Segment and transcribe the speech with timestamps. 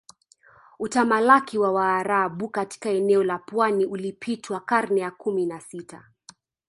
[0.79, 6.03] Utamalaki wa Waarabu katika eneo la pwani ulipitwa karne ya kumi na sita